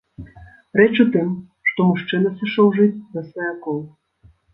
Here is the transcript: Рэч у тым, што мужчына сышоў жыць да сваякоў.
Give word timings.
Рэч 0.79 0.93
у 1.03 1.03
тым, 1.15 1.27
што 1.71 1.85
мужчына 1.89 2.31
сышоў 2.39 2.67
жыць 2.79 3.03
да 3.19 3.23
сваякоў. 3.29 3.77